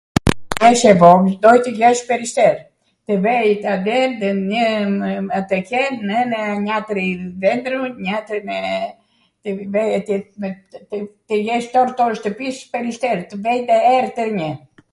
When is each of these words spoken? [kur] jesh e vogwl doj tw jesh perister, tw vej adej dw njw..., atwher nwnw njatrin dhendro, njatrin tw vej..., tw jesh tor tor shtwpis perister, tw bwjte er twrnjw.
[kur] 0.51 0.61
jesh 0.63 0.83
e 0.91 0.91
vogwl 1.01 1.33
doj 1.43 1.59
tw 1.65 1.79
jesh 1.81 1.99
perister, 2.09 2.55
tw 3.09 3.15
vej 3.25 3.49
adej 3.73 4.05
dw 4.21 4.29
njw..., 4.37 5.27
atwher 5.39 5.91
nwnw 6.09 6.49
njatrin 6.65 7.21
dhendro, 7.43 7.81
njatrin 8.07 8.47
tw 9.43 9.49
vej..., 9.75 10.01
tw 11.29 11.37
jesh 11.51 11.69
tor 11.75 11.89
tor 12.01 12.11
shtwpis 12.21 12.57
perister, 12.73 13.17
tw 13.29 13.35
bwjte 13.45 13.77
er 13.93 14.05
twrnjw. 14.17 14.51